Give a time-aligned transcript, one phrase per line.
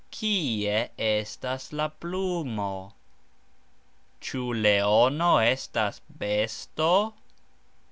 [0.09, 2.95] Kie estas la plumo?
[4.19, 6.89] Cxu leono estas besto?